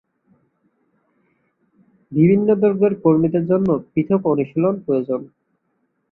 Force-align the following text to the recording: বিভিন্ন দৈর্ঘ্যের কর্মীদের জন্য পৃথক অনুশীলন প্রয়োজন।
বিভিন্ন 2.11 2.47
দৈর্ঘ্যের 2.55 2.93
কর্মীদের 3.03 3.43
জন্য 3.47 3.69
পৃথক 3.85 4.21
অনুশীলন 4.25 4.75
প্রয়োজন। 4.85 5.21